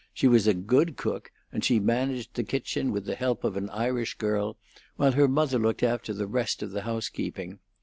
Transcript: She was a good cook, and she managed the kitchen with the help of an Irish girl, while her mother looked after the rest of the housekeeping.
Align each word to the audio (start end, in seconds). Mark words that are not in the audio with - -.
She 0.15 0.27
was 0.27 0.47
a 0.47 0.55
good 0.55 0.97
cook, 0.97 1.31
and 1.51 1.63
she 1.63 1.79
managed 1.79 2.33
the 2.33 2.43
kitchen 2.43 2.91
with 2.91 3.05
the 3.05 3.13
help 3.13 3.43
of 3.43 3.55
an 3.55 3.69
Irish 3.69 4.15
girl, 4.15 4.57
while 4.95 5.11
her 5.11 5.27
mother 5.27 5.59
looked 5.59 5.83
after 5.83 6.11
the 6.11 6.25
rest 6.25 6.63
of 6.63 6.71
the 6.71 6.81
housekeeping. 6.81 7.59